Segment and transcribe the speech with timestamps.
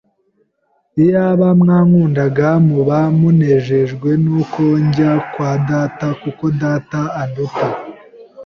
[1.03, 7.67] Iyaba mwankundaga, muba munezejwe n’uko njya kwa Data, kuko Data anduta.